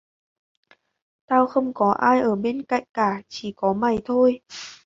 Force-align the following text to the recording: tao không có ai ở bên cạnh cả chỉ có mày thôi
tao 1.25 1.47
không 1.47 1.73
có 1.73 1.91
ai 1.91 2.19
ở 2.21 2.35
bên 2.35 2.63
cạnh 2.63 2.83
cả 2.93 3.21
chỉ 3.27 3.53
có 3.55 3.73
mày 3.73 3.97
thôi 4.05 4.39